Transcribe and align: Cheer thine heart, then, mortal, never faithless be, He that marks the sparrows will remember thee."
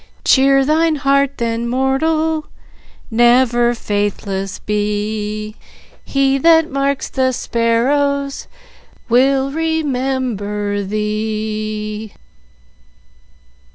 Cheer 0.25 0.65
thine 0.65 0.95
heart, 0.95 1.37
then, 1.37 1.67
mortal, 1.69 2.47
never 3.11 3.75
faithless 3.75 4.57
be, 4.57 5.55
He 6.03 6.39
that 6.39 6.71
marks 6.71 7.07
the 7.07 7.31
sparrows 7.33 8.47
will 9.09 9.51
remember 9.51 10.81
thee." 10.81 12.13